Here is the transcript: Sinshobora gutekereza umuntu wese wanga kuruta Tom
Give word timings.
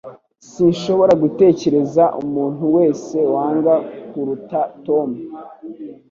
Sinshobora 0.51 1.13
gutekereza 1.23 2.03
umuntu 2.21 2.63
wese 2.75 3.17
wanga 3.33 3.75
kuruta 4.11 4.59
Tom 4.85 5.09